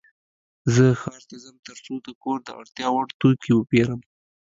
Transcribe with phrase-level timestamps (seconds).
[0.73, 4.01] زه ښار ته ځم ترڅو د کور د اړتیا وړ توکې وپيرم.